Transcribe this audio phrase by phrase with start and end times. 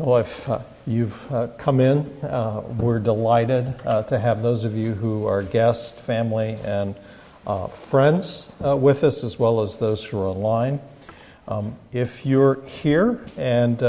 [0.00, 4.74] Well, if uh, you've uh, come in, uh, we're delighted uh, to have those of
[4.74, 6.94] you who are guests, family, and
[7.46, 10.80] uh, friends uh, with us, as well as those who are online.
[11.48, 13.82] Um, if you're here and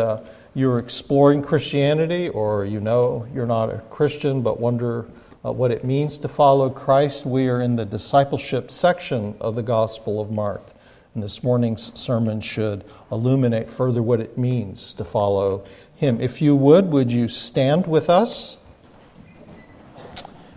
[0.54, 5.04] you're exploring Christianity, or you know you're not a Christian but wonder
[5.44, 10.20] what it means to follow Christ, we are in the discipleship section of the Gospel
[10.20, 10.71] of Mark.
[11.14, 16.22] And this morning's sermon should illuminate further what it means to follow him.
[16.22, 18.58] If you would, would you stand with us?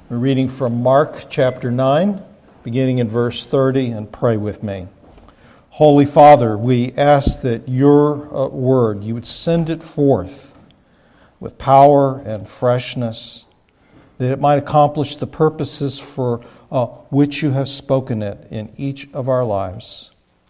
[0.08, 2.22] We're reading from Mark chapter 9,
[2.62, 4.86] beginning in verse 30, and pray with me.
[5.70, 10.54] Holy Father, we ask that your uh, word, you would send it forth
[11.40, 13.44] with power and freshness,
[14.18, 19.08] that it might accomplish the purposes for uh, which you have spoken it in each
[19.12, 20.12] of our lives.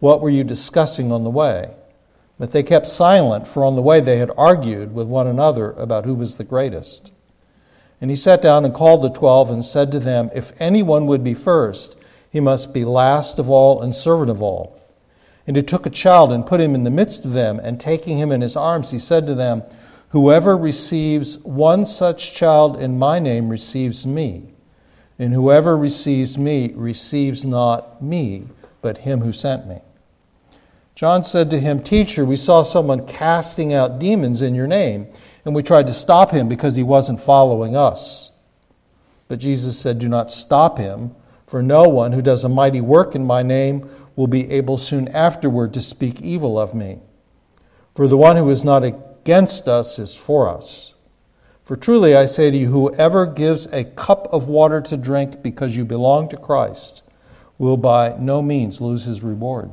[0.00, 1.70] What were you discussing on the way?
[2.38, 6.04] But they kept silent, for on the way they had argued with one another about
[6.04, 7.12] who was the greatest.
[8.00, 11.22] And he sat down and called the twelve and said to them, If anyone would
[11.22, 11.96] be first,
[12.28, 14.80] he must be last of all and servant of all.
[15.46, 18.18] And he took a child and put him in the midst of them, and taking
[18.18, 19.62] him in his arms, he said to them,
[20.08, 24.54] Whoever receives one such child in my name receives me,
[25.18, 28.44] and whoever receives me receives not me,
[28.84, 29.80] but him who sent me.
[30.94, 35.06] John said to him, Teacher, we saw someone casting out demons in your name,
[35.46, 38.30] and we tried to stop him because he wasn't following us.
[39.26, 41.16] But Jesus said, Do not stop him,
[41.46, 45.08] for no one who does a mighty work in my name will be able soon
[45.08, 46.98] afterward to speak evil of me.
[47.94, 50.92] For the one who is not against us is for us.
[51.62, 55.74] For truly I say to you, whoever gives a cup of water to drink because
[55.74, 57.03] you belong to Christ
[57.58, 59.70] will by no means lose his reward.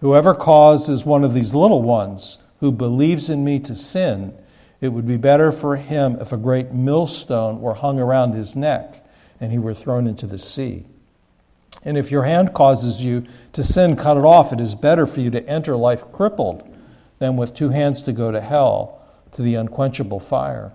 [0.00, 4.34] Whoever causes one of these little ones who believes in me to sin,
[4.80, 9.04] it would be better for him if a great millstone were hung around his neck
[9.40, 10.84] and he were thrown into the sea.
[11.84, 14.52] And if your hand causes you to sin, cut it off.
[14.52, 16.68] It is better for you to enter life crippled
[17.18, 19.00] than with two hands to go to hell,
[19.32, 20.72] to the unquenchable fire.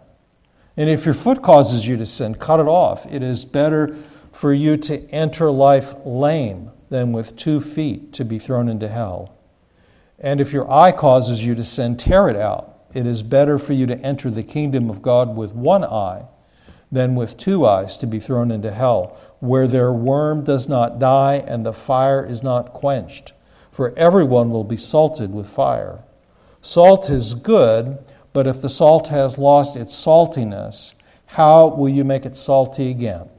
[0.76, 3.06] And if your foot causes you to sin, cut it off.
[3.12, 3.96] It is better
[4.32, 9.36] for you to enter life lame than with two feet to be thrown into hell.
[10.20, 12.80] And if your eye causes you to sin, tear it out.
[12.94, 16.26] It is better for you to enter the kingdom of God with one eye
[16.92, 21.44] than with two eyes to be thrown into hell, where their worm does not die
[21.46, 23.34] and the fire is not quenched.
[23.72, 26.04] For everyone will be salted with fire.
[26.62, 27.98] Salt is good,
[28.34, 30.94] but if the salt has lost its saltiness,
[31.26, 33.30] how will you make it salty again?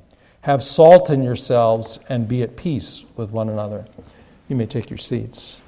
[0.42, 3.84] Have salt in yourselves and be at peace with one another.
[4.48, 5.60] You may take your seats.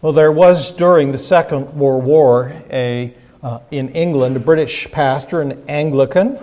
[0.00, 3.12] Well, there was during the Second World War a,
[3.42, 6.38] uh, in England a British pastor, an Anglican,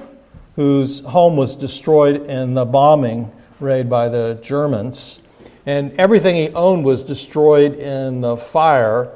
[0.57, 3.31] whose home was destroyed in the bombing
[3.61, 5.21] raid by the Germans.
[5.65, 9.09] And everything he owned was destroyed in the fire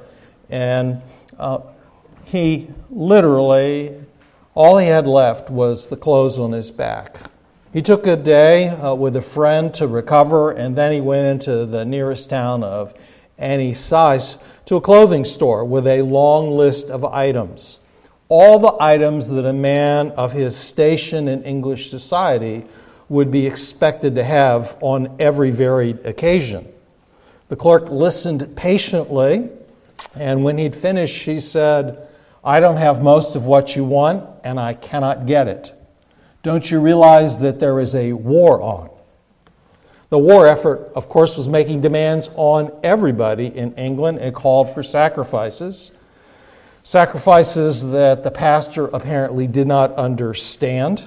[0.49, 1.01] and
[1.37, 1.59] uh,
[2.25, 3.95] he literally,
[4.55, 7.17] all he had left was the clothes on his back.
[7.71, 11.65] He took a day uh, with a friend to recover, and then he went into
[11.65, 12.93] the nearest town of
[13.37, 17.79] any size to a clothing store with a long list of items.
[18.27, 22.65] All the items that a man of his station in English society
[23.07, 26.71] would be expected to have on every varied occasion.
[27.49, 29.49] The clerk listened patiently
[30.15, 32.07] and when he'd finished, she said,
[32.43, 35.73] I don't have most of what you want, and I cannot get it.
[36.41, 38.89] Don't you realize that there is a war on?
[40.09, 44.81] The war effort, of course, was making demands on everybody in England and called for
[44.81, 45.91] sacrifices.
[46.81, 51.03] Sacrifices that the pastor apparently did not understand.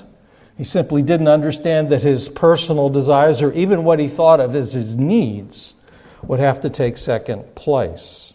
[0.56, 4.72] He simply didn't understand that his personal desires, or even what he thought of as
[4.74, 5.74] his needs,
[6.22, 8.31] would have to take second place.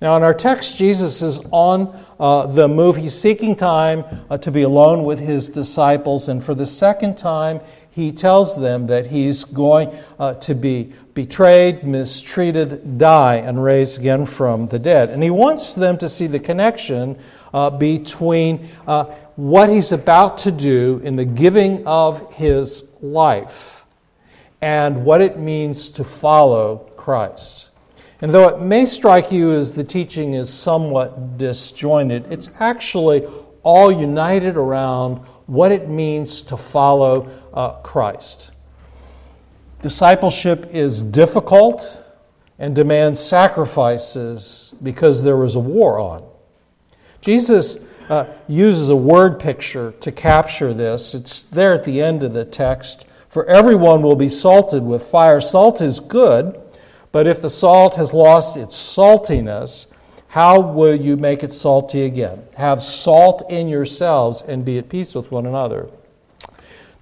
[0.00, 2.96] Now, in our text, Jesus is on uh, the move.
[2.96, 7.60] He's seeking time uh, to be alone with his disciples, and for the second time,
[7.90, 14.24] he tells them that he's going uh, to be betrayed, mistreated, die, and raised again
[14.24, 15.10] from the dead.
[15.10, 17.18] And he wants them to see the connection
[17.52, 19.04] uh, between uh,
[19.36, 23.84] what he's about to do in the giving of his life
[24.62, 27.69] and what it means to follow Christ.
[28.22, 33.26] And though it may strike you as the teaching is somewhat disjointed, it's actually
[33.62, 38.52] all united around what it means to follow uh, Christ.
[39.82, 42.04] Discipleship is difficult
[42.58, 46.22] and demands sacrifices because there was a war on.
[47.22, 47.78] Jesus
[48.10, 51.14] uh, uses a word picture to capture this.
[51.14, 53.06] It's there at the end of the text.
[53.28, 55.40] For everyone will be salted with fire.
[55.40, 56.60] Salt is good,
[57.12, 59.86] but if the salt has lost its saltiness,
[60.28, 62.42] how will you make it salty again?
[62.54, 65.90] Have salt in yourselves and be at peace with one another.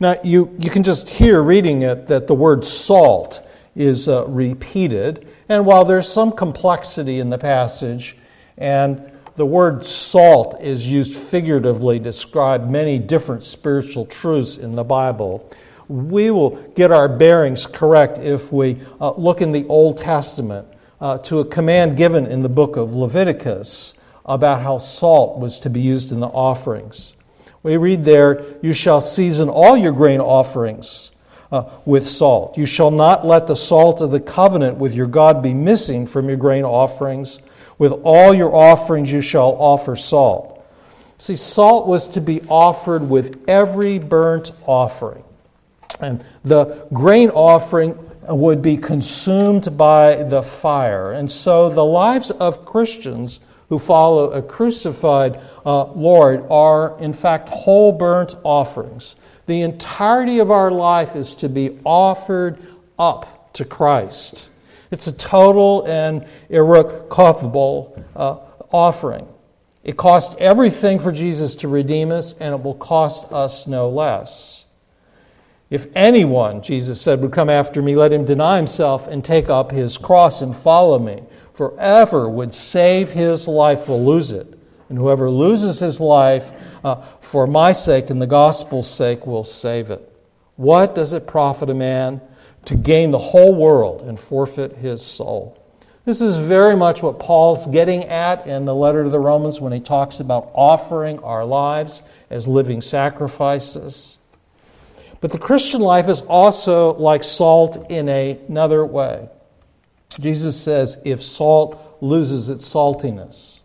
[0.00, 3.46] Now, you, you can just hear reading it that the word salt
[3.76, 5.28] is uh, repeated.
[5.48, 8.16] And while there's some complexity in the passage,
[8.56, 14.84] and the word salt is used figuratively to describe many different spiritual truths in the
[14.84, 15.50] Bible,
[15.88, 20.68] we will get our bearings correct if we uh, look in the Old Testament
[21.00, 23.94] uh, to a command given in the book of Leviticus
[24.26, 27.14] about how salt was to be used in the offerings.
[27.62, 31.10] We read there, You shall season all your grain offerings
[31.50, 32.58] uh, with salt.
[32.58, 36.28] You shall not let the salt of the covenant with your God be missing from
[36.28, 37.40] your grain offerings.
[37.78, 40.66] With all your offerings you shall offer salt.
[41.18, 45.24] See, salt was to be offered with every burnt offering.
[46.00, 47.98] And the grain offering
[48.28, 51.12] would be consumed by the fire.
[51.12, 57.48] And so the lives of Christians who follow a crucified uh, Lord are, in fact,
[57.48, 59.16] whole burnt offerings.
[59.46, 62.58] The entirety of our life is to be offered
[62.98, 64.50] up to Christ.
[64.90, 68.38] It's a total and irrevocable uh,
[68.72, 69.26] offering.
[69.84, 74.64] It cost everything for Jesus to redeem us, and it will cost us no less.
[75.70, 79.70] If anyone, Jesus said, would come after me, let him deny himself and take up
[79.70, 81.22] his cross and follow me
[81.58, 84.46] forever would save his life will lose it.
[84.88, 86.52] And whoever loses his life
[86.84, 90.08] uh, for my sake and the gospel's sake will save it.
[90.54, 92.20] What does it profit a man
[92.66, 95.60] to gain the whole world and forfeit his soul?
[96.04, 99.72] This is very much what Paul's getting at in the letter to the Romans when
[99.72, 104.17] he talks about offering our lives as living sacrifices.
[105.20, 109.28] But the Christian life is also like salt in another way.
[110.20, 113.60] Jesus says, if salt loses its saltiness.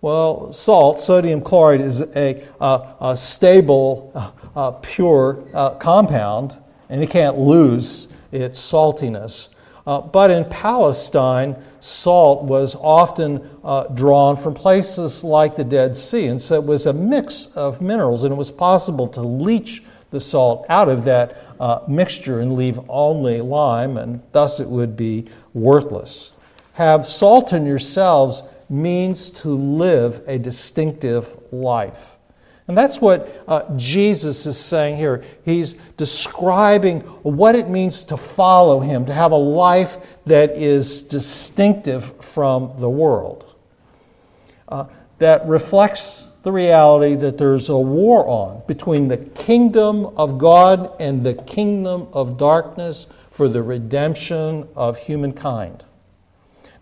[0.00, 6.56] Well, salt, sodium chloride, is a, a, a stable, uh, uh, pure uh, compound,
[6.88, 9.48] and it can't lose its saltiness.
[9.88, 16.26] Uh, but in Palestine, salt was often uh, drawn from places like the Dead Sea,
[16.26, 20.20] and so it was a mix of minerals, and it was possible to leach the
[20.20, 25.26] salt out of that uh, mixture and leave only lime, and thus it would be
[25.54, 26.32] worthless.
[26.74, 32.16] Have salt in yourselves means to live a distinctive life.
[32.68, 35.24] And that's what uh, Jesus is saying here.
[35.42, 39.96] He's describing what it means to follow him, to have a life
[40.26, 43.54] that is distinctive from the world,
[44.68, 44.84] uh,
[45.18, 51.22] that reflects the reality that there's a war on between the kingdom of God and
[51.22, 55.84] the kingdom of darkness for the redemption of humankind.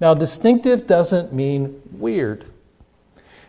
[0.01, 2.45] Now, distinctive doesn't mean weird.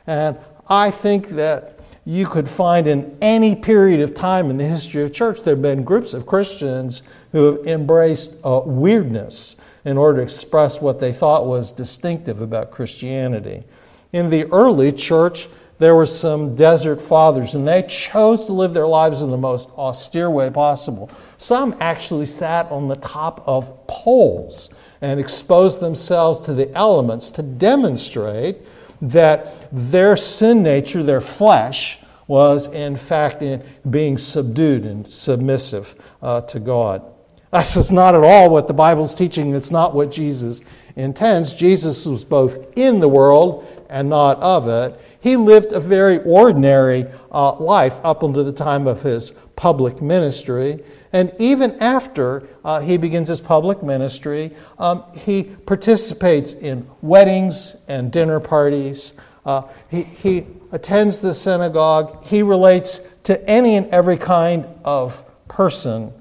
[0.07, 5.03] And I think that you could find in any period of time in the history
[5.03, 9.55] of church, there have been groups of Christians who have embraced uh, weirdness
[9.86, 13.65] in order to express what they thought was distinctive about Christianity.
[14.13, 15.47] In the early church,
[15.79, 19.69] there were some desert fathers, and they chose to live their lives in the most
[19.77, 21.10] austere way possible.
[21.38, 27.43] Some actually sat on the top of poles and exposed themselves to the elements to
[27.43, 28.57] demonstrate
[29.01, 36.41] that their sin nature, their flesh, was in fact in being subdued and submissive uh,
[36.41, 37.03] to God.
[37.51, 39.53] That's not at all what the Bible's teaching.
[39.53, 40.62] It's not what Jesus
[40.98, 41.53] intends.
[41.53, 45.00] Jesus was both in the world and not of it.
[45.27, 50.81] He lived a very ordinary uh, life up until the time of his public ministry.
[51.12, 58.10] And even after uh, he begins his public ministry, um, he participates in weddings and
[58.10, 59.15] dinner parties.
[59.46, 62.24] Uh, he, he attends the synagogue.
[62.24, 66.13] He relates to any and every kind of person,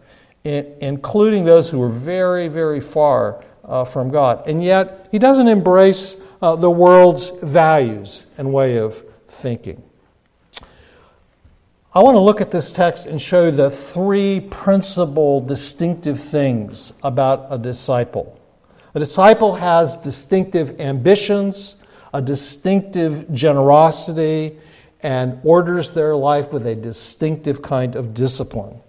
[0.43, 4.49] including those who are very, very far uh, from God.
[4.49, 9.83] And yet, he doesn't embrace uh, the world's values and way of thinking.
[11.95, 17.47] I want to look at this text and show the three principal distinctive things about
[17.49, 18.39] a disciple.
[18.95, 21.77] A disciple has distinctive ambitions,
[22.13, 24.59] a distinctive generosity,
[25.03, 28.81] and orders their life with a distinctive kind of discipline.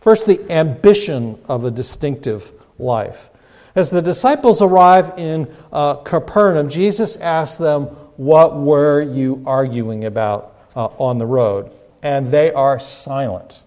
[0.00, 3.28] First, the ambition of a distinctive life.
[3.74, 7.84] As the disciples arrive in uh, Capernaum, Jesus asks them,
[8.16, 11.70] What were you arguing about uh, on the road?
[12.02, 13.62] and they are silent.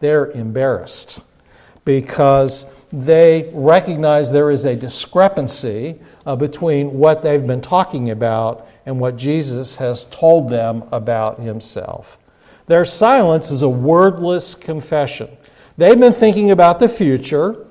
[0.00, 1.20] They're embarrassed
[1.84, 8.98] because they recognize there is a discrepancy uh, between what they've been talking about and
[8.98, 12.18] what Jesus has told them about himself.
[12.66, 15.28] Their silence is a wordless confession.
[15.76, 17.66] They've been thinking about the future,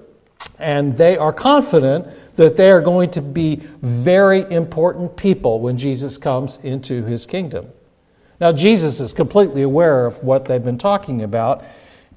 [0.61, 6.17] and they are confident that they are going to be very important people when Jesus
[6.17, 7.67] comes into his kingdom.
[8.39, 11.63] Now, Jesus is completely aware of what they've been talking about,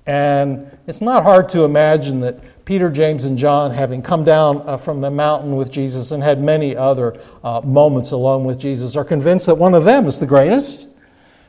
[0.06, 4.76] and it's not hard to imagine that Peter, James, and John, having come down uh,
[4.76, 9.04] from the mountain with Jesus and had many other uh, moments alone with Jesus, are
[9.04, 10.88] convinced that one of them is the greatest.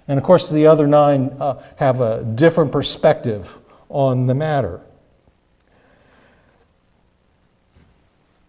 [0.08, 3.58] And of course, the other nine uh, have a different perspective
[3.90, 4.82] on the matter.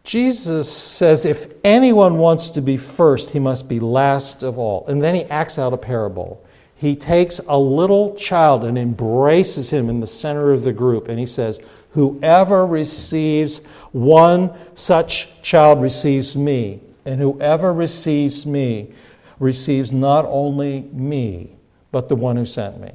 [0.06, 4.86] Jesus says if anyone wants to be first, he must be last of all.
[4.86, 6.42] And then he acts out a parable.
[6.76, 11.18] He takes a little child and embraces him in the center of the group, and
[11.18, 11.58] he says,
[11.90, 18.92] Whoever receives one such child receives me, and whoever receives me
[19.40, 21.56] receives not only me,
[21.90, 22.92] but the one who sent me.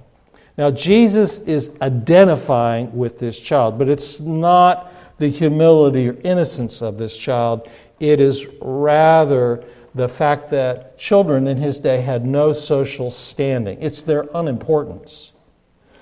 [0.58, 4.91] Now, Jesus is identifying with this child, but it's not
[5.22, 7.70] the humility or innocence of this child.
[8.00, 9.64] It is rather
[9.94, 15.34] the fact that children in his day had no social standing, it's their unimportance.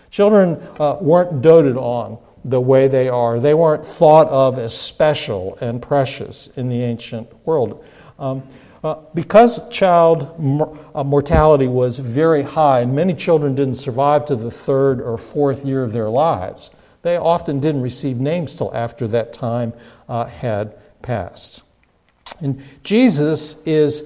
[0.10, 5.58] Children uh, weren't doted on the way they are, they weren't thought of as special
[5.60, 7.84] and precious in the ancient world.
[8.18, 8.42] Um,
[8.86, 14.38] uh, because child mor- uh, mortality was very high, and many children didn't survive to
[14.38, 19.08] the third or fourth year of their lives, they often didn't receive names till after
[19.08, 19.74] that time
[20.08, 21.64] uh, had passed.
[22.42, 24.02] And Jesus is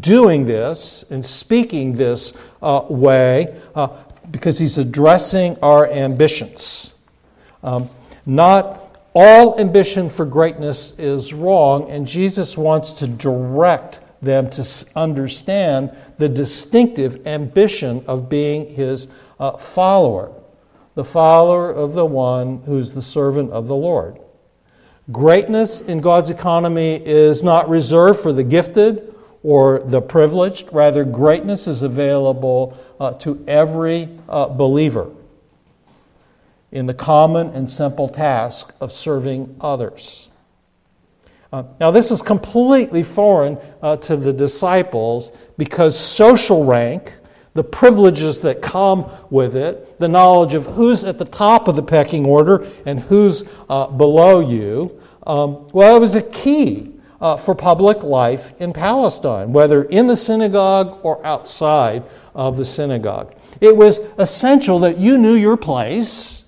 [0.00, 3.88] doing this and speaking this uh, way uh,
[4.30, 6.92] because he's addressing our ambitions.
[7.62, 7.88] Um,
[8.26, 15.90] not all ambition for greatness is wrong, and Jesus wants to direct them to understand
[16.18, 19.08] the distinctive ambition of being his
[19.40, 20.32] uh, follower
[20.94, 24.18] the follower of the one who's the servant of the Lord.
[25.10, 30.68] Greatness in God's economy is not reserved for the gifted or the privileged.
[30.72, 35.10] Rather, greatness is available uh, to every uh, believer
[36.70, 40.28] in the common and simple task of serving others.
[41.52, 47.12] Uh, now, this is completely foreign uh, to the disciples because social rank
[47.54, 51.82] the privileges that come with it, the knowledge of who's at the top of the
[51.82, 55.00] pecking order and who's uh, below you.
[55.26, 60.16] Um, well, it was a key uh, for public life in Palestine, whether in the
[60.16, 62.02] synagogue or outside
[62.34, 63.34] of the synagogue.
[63.60, 66.44] It was essential that you knew your place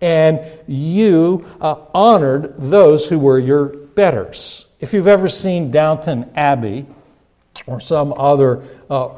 [0.00, 4.66] and you uh, honored those who were your betters.
[4.80, 6.86] If you've ever seen Downton Abbey
[7.66, 9.10] or some other uh,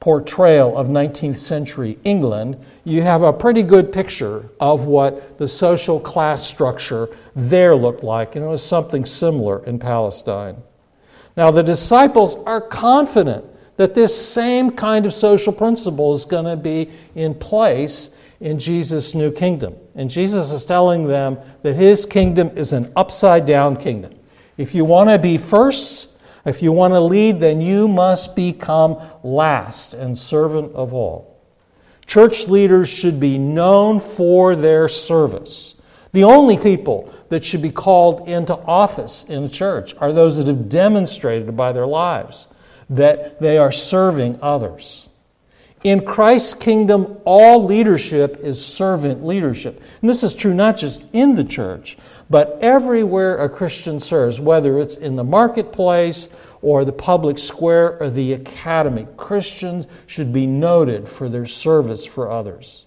[0.00, 6.00] portrayal of 19th century England, you have a pretty good picture of what the social
[6.00, 10.56] class structure there looked like, and it was something similar in Palestine.
[11.36, 13.44] Now, the disciples are confident
[13.76, 19.14] that this same kind of social principle is going to be in place in Jesus'
[19.14, 19.74] new kingdom.
[19.94, 24.14] And Jesus is telling them that his kingdom is an upside down kingdom.
[24.56, 26.09] If you want to be first,
[26.44, 31.38] if you want to lead, then you must become last and servant of all.
[32.06, 35.74] Church leaders should be known for their service.
[36.12, 40.48] The only people that should be called into office in the church are those that
[40.48, 42.48] have demonstrated by their lives
[42.88, 45.08] that they are serving others.
[45.82, 49.82] In Christ's kingdom, all leadership is servant leadership.
[50.02, 51.96] And this is true not just in the church,
[52.28, 56.28] but everywhere a Christian serves, whether it's in the marketplace
[56.60, 62.30] or the public square or the academy, Christians should be noted for their service for
[62.30, 62.84] others.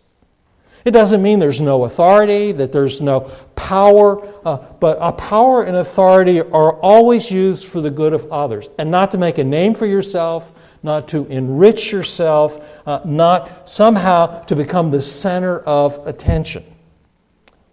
[0.86, 5.78] It doesn't mean there's no authority, that there's no power, uh, but a power and
[5.78, 9.74] authority are always used for the good of others and not to make a name
[9.74, 10.52] for yourself,
[10.84, 16.64] not to enrich yourself, uh, not somehow to become the center of attention.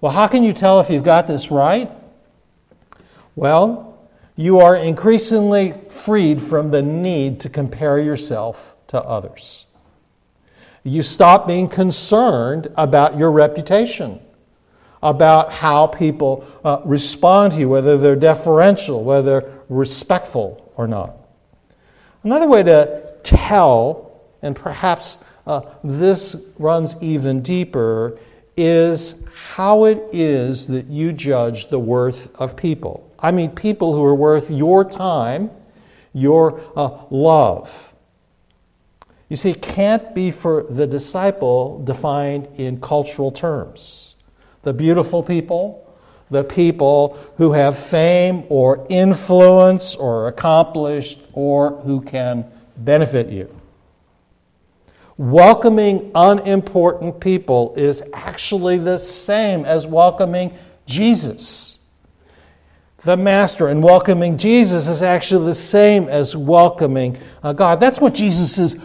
[0.00, 1.90] Well, how can you tell if you've got this right?
[3.37, 9.67] Well, you are increasingly freed from the need to compare yourself to others.
[10.83, 14.19] You stop being concerned about your reputation,
[15.02, 21.20] about how people uh, respond to you, whether they're deferential, whether they're respectful or not.
[22.23, 28.19] Another way to tell, and perhaps uh, this runs even deeper,
[28.57, 33.11] is how it is that you judge the worth of people.
[33.19, 35.50] I mean, people who are worth your time,
[36.12, 37.93] your uh, love.
[39.29, 44.17] You see, it can't be for the disciple defined in cultural terms.
[44.62, 45.90] The beautiful people,
[46.31, 52.45] the people who have fame or influence or accomplished or who can
[52.77, 53.55] benefit you.
[55.17, 60.57] Welcoming unimportant people is actually the same as welcoming
[60.87, 61.79] Jesus.
[63.05, 67.81] The Master and welcoming Jesus is actually the same as welcoming uh, God.
[67.81, 68.77] That's what Jesus is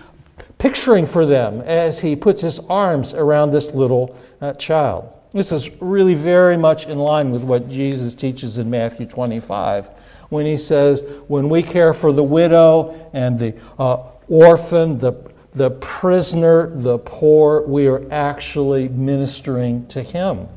[0.58, 5.14] picturing for them as he puts his arms around this little uh, child.
[5.36, 9.88] This is really very much in line with what Jesus teaches in Matthew 25
[10.30, 15.13] when he says, When we care for the widow and the uh, orphan, the,
[15.54, 20.48] the prisoner, the poor, we are actually ministering to him.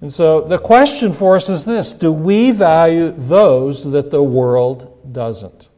[0.00, 5.12] And so the question for us is this Do we value those that the world
[5.12, 5.70] doesn't?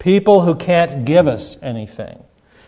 [0.00, 2.20] people who can't give us anything,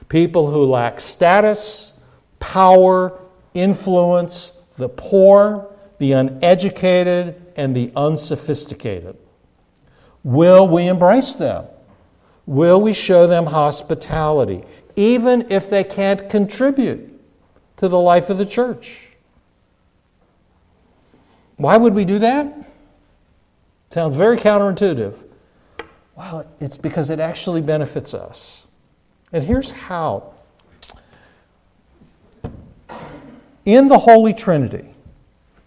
[0.08, 1.94] people who lack status,
[2.38, 3.18] power,
[3.54, 5.68] influence, the poor,
[5.98, 9.16] the uneducated, and the unsophisticated.
[10.24, 11.66] Will we embrace them?
[12.46, 14.64] Will we show them hospitality,
[14.96, 17.20] even if they can't contribute
[17.76, 19.12] to the life of the church?
[21.56, 22.52] Why would we do that?
[23.90, 25.14] Sounds very counterintuitive.
[26.16, 28.66] Well, it's because it actually benefits us.
[29.32, 30.34] And here's how.
[33.64, 34.92] In the Holy Trinity,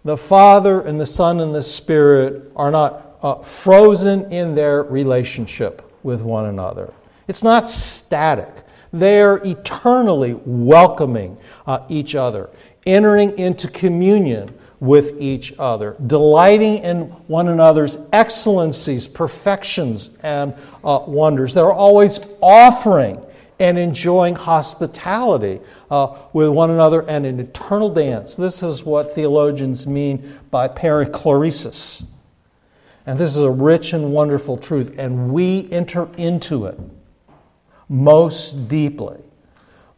[0.03, 5.81] the Father and the Son and the Spirit are not uh, frozen in their relationship
[6.03, 6.93] with one another.
[7.27, 8.49] It's not static.
[8.91, 12.49] They're eternally welcoming uh, each other,
[12.86, 20.53] entering into communion with each other, delighting in one another's excellencies, perfections, and
[20.84, 21.53] uh, wonders.
[21.53, 23.25] They're always offering
[23.59, 28.35] and enjoying hospitality uh, with one another and an eternal dance.
[28.35, 32.05] This is what theologians mean by perichoresis.
[33.05, 36.79] And this is a rich and wonderful truth, and we enter into it
[37.87, 39.19] most deeply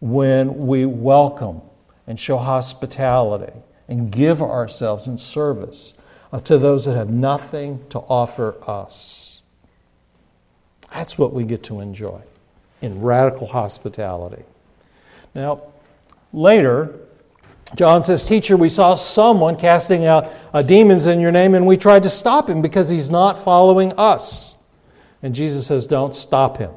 [0.01, 1.61] when we welcome
[2.05, 3.53] and show hospitality
[3.87, 5.93] and give ourselves in service
[6.33, 9.41] uh, to those that have nothing to offer us.
[10.91, 12.21] That's what we get to enjoy
[12.81, 14.43] in radical hospitality.
[15.33, 15.63] Now,
[16.33, 16.99] later,
[17.75, 21.77] John says, Teacher, we saw someone casting out uh, demons in your name, and we
[21.77, 24.55] tried to stop him because he's not following us.
[25.21, 26.71] And Jesus says, Don't stop him.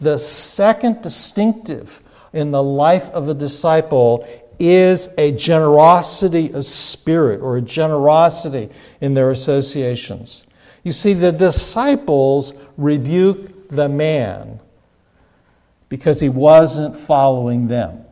[0.00, 4.26] The second distinctive in the life of a disciple
[4.58, 8.68] is a generosity of spirit or a generosity
[9.00, 10.46] in their associations.
[10.84, 14.60] You see, the disciples rebuke the man
[15.90, 18.06] because he wasn't following them.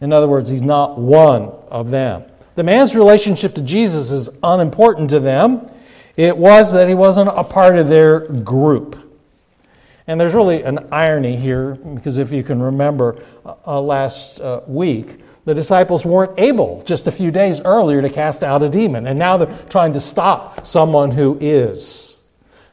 [0.00, 2.24] In other words, he's not one of them.
[2.54, 5.70] The man's relationship to Jesus is unimportant to them.
[6.16, 8.96] It was that he wasn't a part of their group.
[10.06, 14.62] And there's really an irony here, because if you can remember uh, uh last uh,
[14.66, 19.06] week, the disciples weren't able just a few days earlier to cast out a demon,
[19.06, 22.17] and now they're trying to stop someone who is.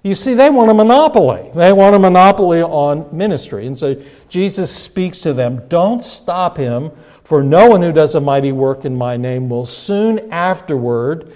[0.06, 1.50] You see, they want a monopoly.
[1.56, 3.66] They want a monopoly on ministry.
[3.66, 6.92] And so Jesus speaks to them Don't stop him,
[7.24, 11.34] for no one who does a mighty work in my name will soon afterward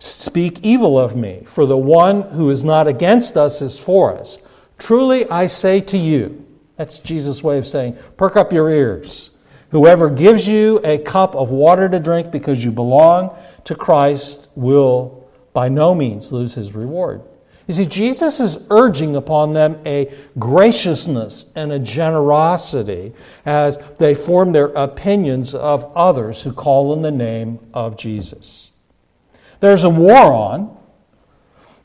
[0.00, 1.44] speak evil of me.
[1.46, 4.38] For the one who is not against us is for us.
[4.78, 6.44] Truly I say to you,
[6.74, 9.30] that's Jesus' way of saying, perk up your ears.
[9.70, 15.30] Whoever gives you a cup of water to drink because you belong to Christ will
[15.52, 17.22] by no means lose his reward.
[17.66, 23.12] You see, Jesus is urging upon them a graciousness and a generosity
[23.44, 28.70] as they form their opinions of others who call in the name of Jesus.
[29.58, 30.76] There's a war on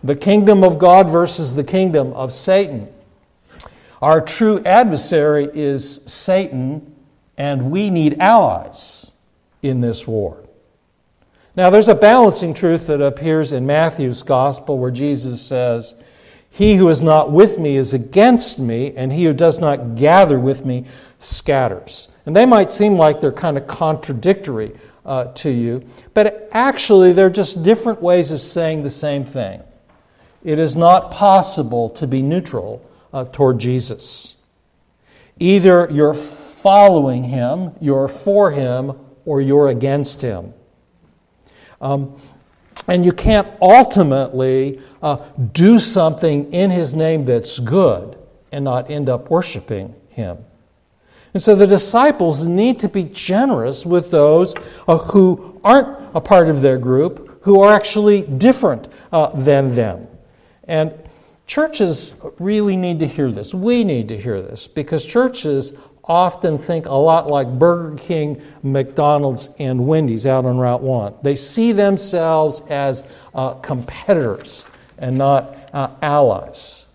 [0.04, 2.88] the kingdom of God versus the kingdom of Satan.
[4.02, 6.96] Our true adversary is Satan,
[7.38, 9.12] and we need allies
[9.62, 10.41] in this war.
[11.56, 15.96] Now, there's a balancing truth that appears in Matthew's gospel where Jesus says,
[16.50, 20.40] He who is not with me is against me, and he who does not gather
[20.40, 20.86] with me
[21.20, 22.08] scatters.
[22.26, 24.72] And they might seem like they're kind of contradictory
[25.06, 25.84] uh, to you,
[26.14, 29.62] but actually, they're just different ways of saying the same thing.
[30.44, 34.38] It is not possible to be neutral uh, toward Jesus.
[35.40, 38.94] Either you're following him, you're for him,
[39.26, 40.54] or you're against him.
[41.82, 42.16] Um,
[42.88, 45.18] and you can't ultimately uh,
[45.52, 48.18] do something in his name that's good
[48.52, 50.38] and not end up worshiping him.
[51.34, 54.54] And so the disciples need to be generous with those
[54.88, 60.08] uh, who aren't a part of their group, who are actually different uh, than them.
[60.66, 60.94] And
[61.48, 63.54] churches really need to hear this.
[63.54, 69.50] We need to hear this because churches often think a lot like Burger King, McDonald's,
[69.60, 71.16] and Wendy's out on Route 1.
[71.22, 74.66] They see themselves as uh, competitors
[74.98, 76.86] and not uh, allies.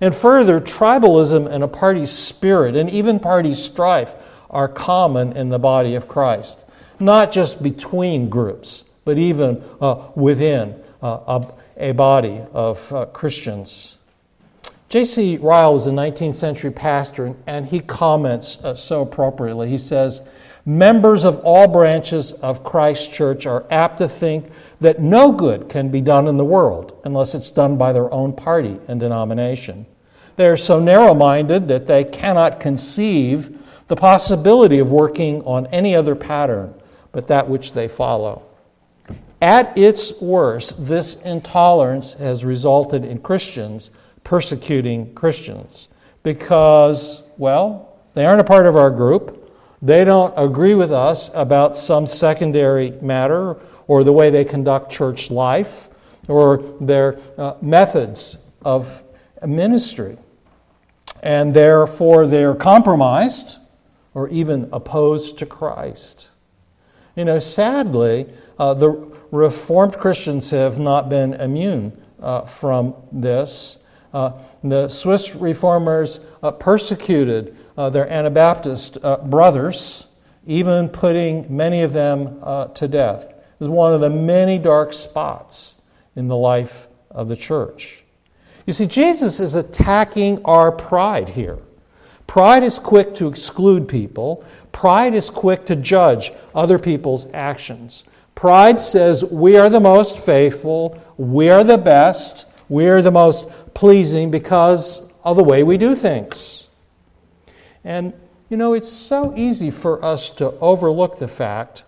[0.00, 4.14] And further, tribalism and a party spirit and even party strife
[4.50, 6.58] are common in the body of Christ,
[7.00, 11.40] not just between groups, but even uh, within uh,
[11.78, 13.96] a, a, body of uh, Christians.
[14.92, 15.38] J.C.
[15.38, 19.70] Ryle was a 19th century pastor, and he comments uh, so appropriately.
[19.70, 20.20] He says,
[20.66, 24.52] Members of all branches of Christ's church are apt to think
[24.82, 28.34] that no good can be done in the world unless it's done by their own
[28.34, 29.86] party and denomination.
[30.36, 35.96] They are so narrow minded that they cannot conceive the possibility of working on any
[35.96, 36.74] other pattern
[37.12, 38.42] but that which they follow.
[39.40, 43.90] At its worst, this intolerance has resulted in Christians
[44.24, 45.88] persecuting Christians
[46.22, 49.50] because, well, they aren't a part of our group.
[49.80, 53.56] They don't agree with us about some secondary matter
[53.88, 55.88] or the way they conduct church life
[56.28, 59.02] or their uh, methods of
[59.44, 60.16] ministry.
[61.22, 63.58] And therefore, they're compromised
[64.14, 66.30] or even opposed to Christ.
[67.16, 68.26] You know, sadly,
[68.58, 68.90] uh, the
[69.30, 73.78] Reformed Christians have not been immune uh, from this.
[74.12, 80.06] Uh, the Swiss reformers uh, persecuted uh, their Anabaptist brothers,
[80.46, 82.40] even putting many of them
[82.74, 83.26] to death.
[83.28, 85.76] It was one of the many dark spots
[86.16, 88.02] in the life of the church.
[88.66, 91.58] You see, Jesus is attacking our pride here.
[92.26, 98.04] Pride is quick to exclude people, pride is quick to judge other people's actions.
[98.34, 103.46] Pride says, We are the most faithful, we are the best, we are the most
[103.74, 106.68] pleasing because of the way we do things.
[107.84, 108.12] And,
[108.48, 111.84] you know, it's so easy for us to overlook the fact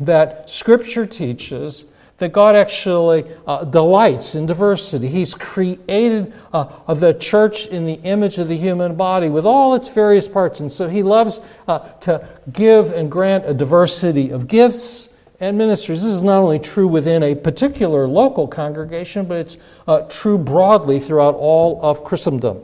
[0.00, 1.86] that Scripture teaches
[2.18, 5.08] that God actually uh, delights in diversity.
[5.08, 9.88] He's created uh, the church in the image of the human body with all its
[9.88, 10.60] various parts.
[10.60, 15.08] And so He loves uh, to give and grant a diversity of gifts
[15.42, 16.00] and ministries.
[16.00, 21.00] This is not only true within a particular local congregation, but it's uh, true broadly
[21.00, 22.62] throughout all of Christendom.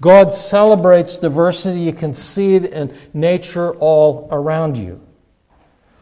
[0.00, 1.80] God celebrates diversity.
[1.80, 5.00] You can see it in nature all around you.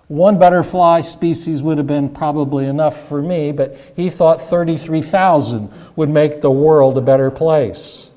[0.09, 6.11] One butterfly species would have been probably enough for me, but he thought 33,000 would
[6.11, 8.11] make the world a better place.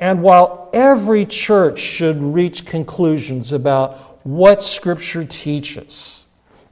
[0.00, 6.21] And while every church should reach conclusions about what Scripture teaches,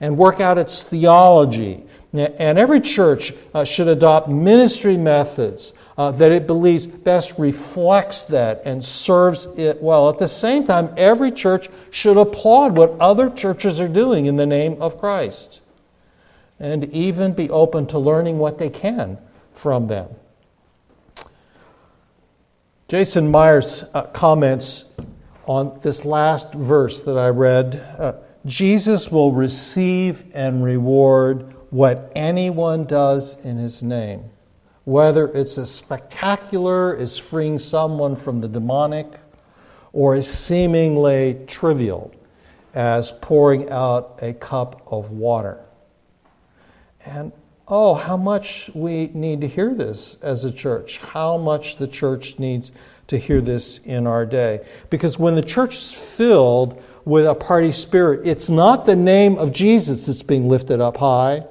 [0.00, 1.84] and work out its theology.
[2.12, 8.62] And every church uh, should adopt ministry methods uh, that it believes best reflects that
[8.64, 10.08] and serves it well.
[10.08, 14.46] At the same time, every church should applaud what other churches are doing in the
[14.46, 15.60] name of Christ
[16.58, 19.18] and even be open to learning what they can
[19.54, 20.08] from them.
[22.88, 24.84] Jason Myers uh, comments
[25.46, 28.24] on this last verse that I read.
[28.46, 34.24] Jesus will receive and reward what anyone does in his name,
[34.84, 39.06] whether it's as spectacular as freeing someone from the demonic
[39.92, 42.12] or as seemingly trivial
[42.74, 45.60] as pouring out a cup of water.
[47.04, 47.32] And
[47.68, 52.38] oh, how much we need to hear this as a church, how much the church
[52.38, 52.72] needs
[53.06, 54.64] to hear this in our day.
[54.88, 59.52] Because when the church is filled with a party spirit, it's not the name of
[59.52, 61.44] Jesus that's being lifted up high,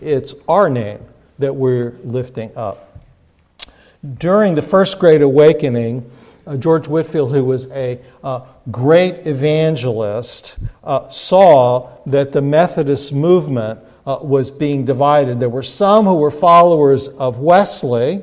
[0.00, 1.00] it's our name
[1.38, 3.00] that we're lifting up.
[4.18, 6.10] During the First Great Awakening,
[6.46, 13.78] uh, George Whitefield, who was a uh, great evangelist, uh, saw that the Methodist movement
[14.06, 15.38] uh, was being divided.
[15.38, 18.22] There were some who were followers of Wesley,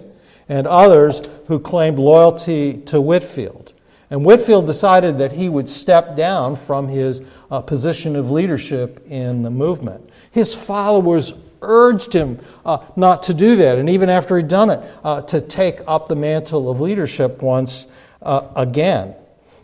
[0.50, 3.74] and others who claimed loyalty to Whitefield.
[4.10, 9.44] And Whitefield decided that he would step down from his uh, position of leadership in
[9.44, 10.10] the movement.
[10.32, 14.80] His followers urged him uh, not to do that, and even after he'd done it,
[15.04, 17.86] uh, to take up the mantle of leadership once
[18.22, 19.14] uh, again.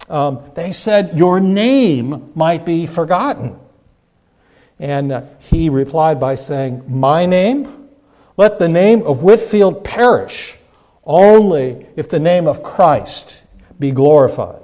[0.09, 3.57] Um, they said, Your name might be forgotten.
[4.77, 7.89] And uh, he replied by saying, My name?
[8.37, 10.57] Let the name of Whitefield perish
[11.05, 13.44] only if the name of Christ
[13.79, 14.61] be glorified.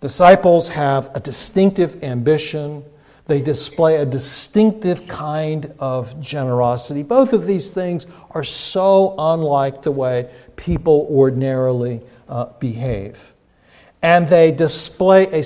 [0.00, 2.84] Disciples have a distinctive ambition.
[3.26, 7.02] They display a distinctive kind of generosity.
[7.02, 13.32] Both of these things are so unlike the way people ordinarily uh, behave.
[14.00, 15.42] And they display a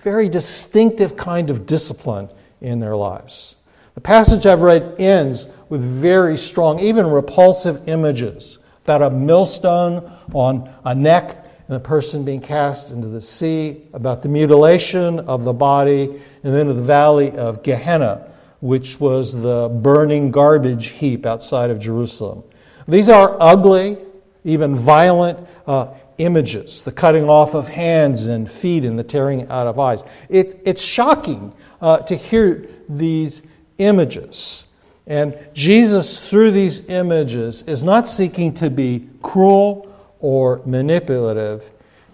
[0.00, 2.28] very distinctive kind of discipline
[2.60, 3.56] in their lives.
[3.94, 8.57] The passage I've read ends with very strong, even repulsive images
[8.88, 14.22] about a millstone on a neck and a person being cast into the sea, about
[14.22, 16.04] the mutilation of the body,
[16.42, 21.78] and then of the valley of Gehenna, which was the burning garbage heap outside of
[21.78, 22.42] Jerusalem.
[22.86, 23.98] These are ugly,
[24.44, 29.66] even violent uh, images the cutting off of hands and feet and the tearing out
[29.66, 30.02] of eyes.
[30.30, 33.42] It, it's shocking uh, to hear these
[33.76, 34.64] images.
[35.08, 39.90] And Jesus, through these images, is not seeking to be cruel
[40.20, 41.64] or manipulative.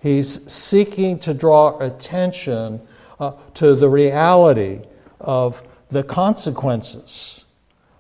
[0.01, 2.81] He's seeking to draw attention
[3.19, 4.81] uh, to the reality
[5.21, 7.45] of the consequences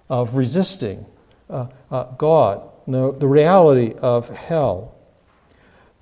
[0.08, 1.04] of resisting
[1.50, 4.93] uh, uh, God, the, the reality of hell.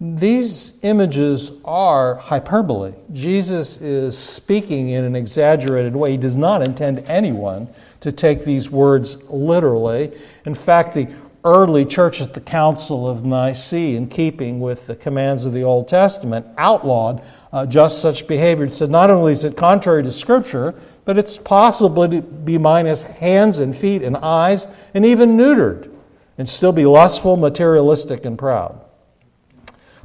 [0.05, 2.93] These images are hyperbole.
[3.13, 6.11] Jesus is speaking in an exaggerated way.
[6.11, 7.69] He does not intend anyone
[8.01, 10.11] to take these words literally.
[10.45, 11.07] In fact, the
[11.45, 15.87] early church at the Council of Nicaea, in keeping with the commands of the Old
[15.87, 18.65] Testament, outlawed uh, just such behavior.
[18.65, 23.05] It said not only is it contrary to Scripture, but it's possible to be minus
[23.05, 25.95] hands and feet and eyes and even neutered
[26.39, 28.85] and still be lustful, materialistic, and proud.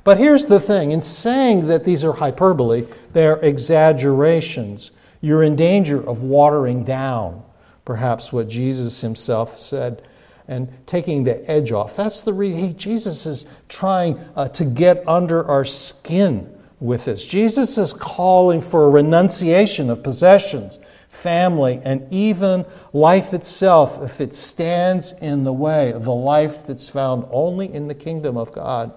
[0.08, 4.92] But here's the thing in saying that these are hyperbole, they're exaggerations.
[5.20, 7.44] You're in danger of watering down,
[7.84, 10.04] perhaps, what Jesus himself said
[10.48, 11.98] and taking the edge off.
[11.98, 17.26] That's the reason Jesus is trying uh, to get under our skin with this.
[17.26, 24.34] Jesus is calling for a renunciation of possessions, family, and even life itself if it
[24.34, 28.94] stands in the way of the life that's found only in the kingdom of God.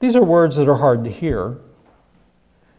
[0.00, 1.58] These are words that are hard to hear.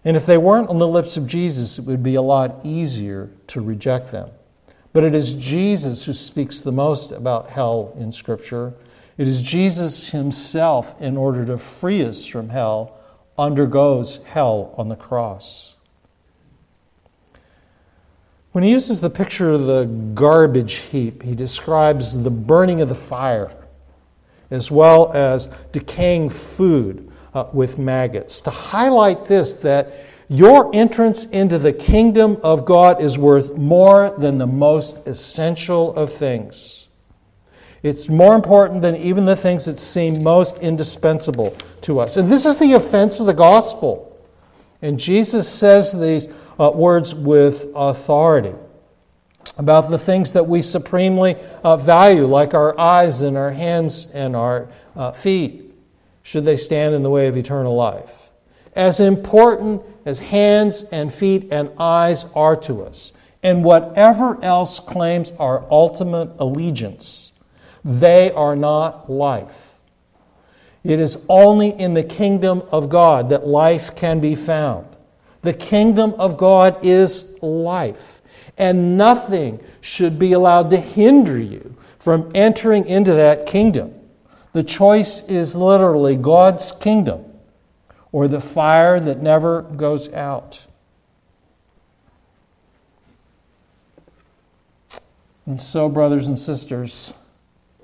[0.06, 3.30] And if they weren't on the lips of Jesus, it would be a lot easier
[3.48, 4.30] to reject them.
[4.94, 8.74] But it is Jesus who speaks the most about hell in Scripture.
[9.18, 12.98] It is Jesus himself, in order to free us from hell,
[13.38, 15.76] undergoes hell on the cross.
[18.54, 22.96] When he uses the picture of the garbage heap, he describes the burning of the
[22.96, 23.52] fire
[24.52, 28.42] as well as decaying food uh, with maggots.
[28.42, 29.94] To highlight this, that
[30.30, 36.14] your entrance into the kingdom of God is worth more than the most essential of
[36.14, 36.88] things.
[37.82, 42.18] It's more important than even the things that seem most indispensable to us.
[42.18, 44.06] And this is the offense of the gospel.
[44.82, 46.28] And Jesus says these
[46.60, 48.54] uh, words with authority
[49.58, 54.36] about the things that we supremely uh, value, like our eyes and our hands and
[54.36, 55.69] our uh, feet
[56.30, 58.30] should they stand in the way of eternal life.
[58.76, 65.34] As important as hands and feet and eyes are to us, and whatever else claims
[65.40, 67.32] our ultimate allegiance,
[67.84, 69.74] they are not life.
[70.84, 74.86] It is only in the kingdom of God that life can be found.
[75.42, 78.22] The kingdom of God is life,
[78.56, 83.99] and nothing should be allowed to hinder you from entering into that kingdom.
[84.60, 87.24] The choice is literally God's kingdom
[88.12, 90.66] or the fire that never goes out.
[95.46, 97.14] And so, brothers and sisters,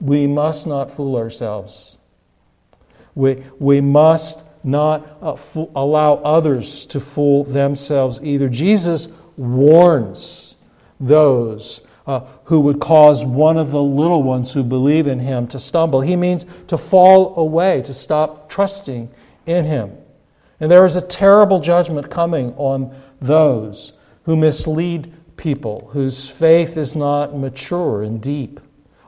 [0.01, 1.97] we must not fool ourselves.
[3.15, 8.49] We, we must not uh, fo- allow others to fool themselves either.
[8.49, 9.07] Jesus
[9.37, 10.57] warns
[10.99, 15.59] those uh, who would cause one of the little ones who believe in him to
[15.59, 16.01] stumble.
[16.01, 19.09] He means to fall away, to stop trusting
[19.45, 19.91] in him.
[20.59, 26.95] And there is a terrible judgment coming on those who mislead people, whose faith is
[26.95, 28.59] not mature and deep,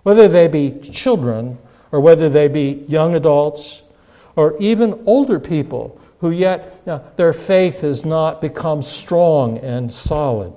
[0.04, 1.58] whether they be children
[1.92, 3.84] or whether they be young adults
[4.36, 9.92] or even older people who yet you know, their faith has not become strong and
[9.92, 10.54] solid.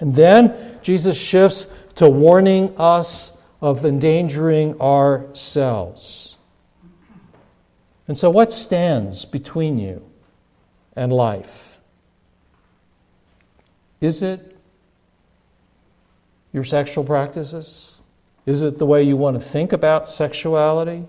[0.00, 6.36] And then Jesus shifts to warning us of endangering ourselves.
[8.08, 10.04] And so, what stands between you
[10.96, 11.78] and life?
[14.00, 14.56] Is it
[16.52, 17.96] your sexual practices?
[18.44, 21.06] Is it the way you want to think about sexuality?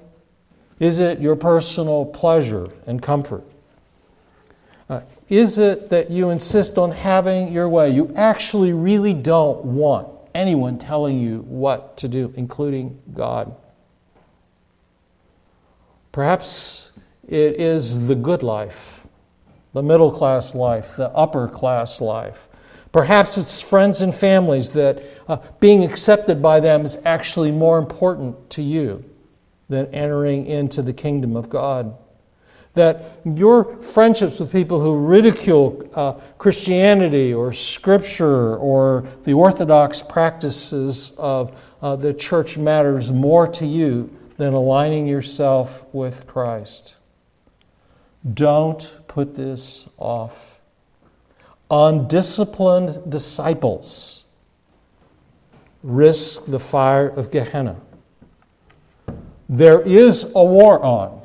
[0.80, 3.44] Is it your personal pleasure and comfort?
[4.90, 7.90] Uh, is it that you insist on having your way?
[7.90, 13.56] You actually really don't want anyone telling you what to do, including God.
[16.12, 16.92] Perhaps
[17.28, 19.02] it is the good life,
[19.74, 22.48] the middle class life, the upper class life.
[22.92, 28.50] Perhaps it's friends and families that uh, being accepted by them is actually more important
[28.52, 29.04] to you
[29.70, 31.98] than entering into the kingdom of God.
[32.76, 41.14] That your friendships with people who ridicule uh, Christianity or Scripture or the orthodox practices
[41.18, 46.96] of uh, the church matters more to you than aligning yourself with Christ.
[48.34, 50.60] Don't put this off.
[51.70, 54.24] Undisciplined disciples
[55.84, 57.76] risk the fire of Gehenna.
[59.50, 61.23] There is a war on,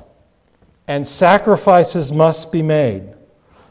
[0.89, 3.15] and sacrifices must be made.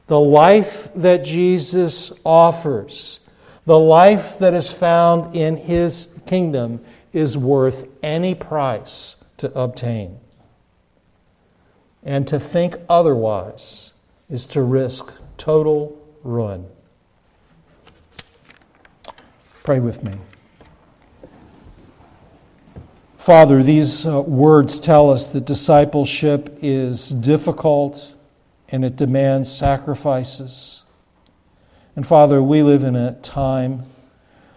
[0.06, 3.20] The life that Jesus offers,
[3.66, 10.20] the life that is found in his kingdom, is worth any price to obtain.
[12.04, 13.92] And to think otherwise
[14.30, 16.68] is to risk total ruin.
[19.64, 20.14] Pray with me.
[23.28, 28.14] Father, these uh, words tell us that discipleship is difficult
[28.70, 30.84] and it demands sacrifices.
[31.98, 33.84] And Father, we live in a time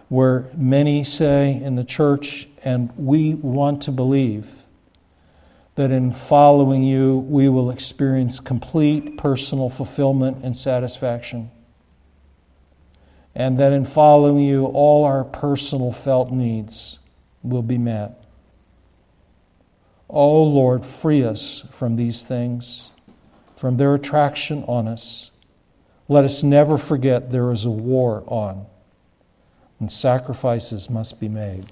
[0.07, 4.47] where many say in the church, and we want to believe,
[5.75, 11.51] that in following you, we will experience complete personal fulfillment and satisfaction.
[13.35, 16.99] And that in following you, all our personal felt needs
[17.43, 18.20] will be met.
[20.13, 22.91] Oh Lord, free us from these things,
[23.55, 25.31] from their attraction on us.
[26.09, 28.65] Let us never forget there is a war on,
[29.79, 31.71] and sacrifices must be made.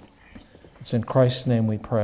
[0.80, 1.98] It's in Christ's name we pray.